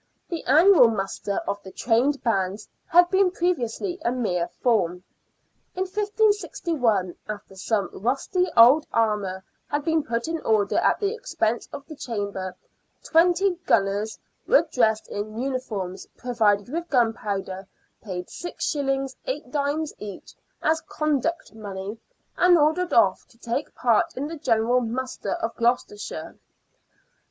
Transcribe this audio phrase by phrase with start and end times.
[0.29, 5.03] The annual muster of the trained bands had been previously a mere form.
[5.75, 11.69] In 1561, after some rusty old armour had been put in order at the expense
[11.71, 12.55] of the Chamber,
[13.03, 14.17] twenty" gunners"
[14.47, 17.67] were dressed in uniforms, provided with gunpowder,
[18.01, 19.15] paid 6s.
[19.27, 19.91] 8d.
[19.99, 20.33] each
[20.63, 21.99] as" conduct money,"
[22.37, 26.39] and ordered off to take part in the general muster of Gloucestershire.